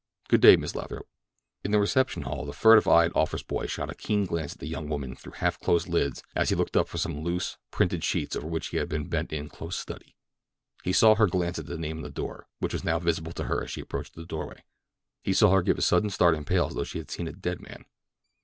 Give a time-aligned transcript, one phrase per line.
[0.29, 1.07] "Good day, Miss Lathrop."
[1.63, 4.65] In the reception hall the furtive eyed office boy shot a keen glance at the
[4.65, 8.35] young woman through half closed lids as he looked up from some loose, printed sheets
[8.35, 10.15] over which he had been bent in close study.
[10.83, 13.43] He saw her glance at the name upon the door, which was now visible to
[13.43, 14.63] her as she approached the doorway.
[15.23, 17.31] He saw her give a sudden start and pale as though she had seen a
[17.31, 17.85] dead man.